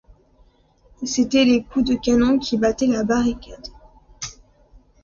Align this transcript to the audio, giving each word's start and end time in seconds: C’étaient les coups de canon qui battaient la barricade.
C’étaient 1.03 1.45
les 1.45 1.63
coups 1.63 1.85
de 1.85 1.93
canon 1.93 2.39
qui 2.39 2.57
battaient 2.57 2.87
la 2.87 3.03
barricade. 3.03 3.67